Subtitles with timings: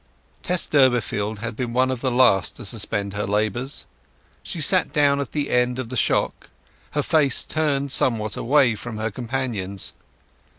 [0.41, 3.85] Tess Durbeyfield had been one of the last to suspend her labours.
[4.41, 6.49] She sat down at the end of the shock,
[6.97, 9.93] her face turned somewhat away from her companions.